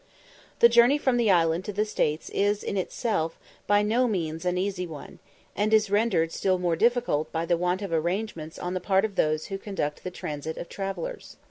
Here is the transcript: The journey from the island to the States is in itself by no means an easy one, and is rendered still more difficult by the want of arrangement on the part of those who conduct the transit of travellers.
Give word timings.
The 0.61 0.67
journey 0.67 0.97
from 0.97 1.17
the 1.17 1.29
island 1.29 1.63
to 1.65 1.71
the 1.73 1.85
States 1.85 2.31
is 2.31 2.63
in 2.63 2.75
itself 2.75 3.37
by 3.67 3.83
no 3.83 4.07
means 4.07 4.45
an 4.45 4.57
easy 4.57 4.87
one, 4.87 5.19
and 5.55 5.71
is 5.75 5.91
rendered 5.91 6.31
still 6.31 6.57
more 6.57 6.75
difficult 6.75 7.31
by 7.31 7.45
the 7.45 7.55
want 7.55 7.83
of 7.83 7.93
arrangement 7.93 8.57
on 8.57 8.73
the 8.73 8.81
part 8.81 9.05
of 9.05 9.13
those 9.13 9.45
who 9.53 9.59
conduct 9.59 10.03
the 10.03 10.09
transit 10.09 10.57
of 10.57 10.69
travellers. 10.69 11.37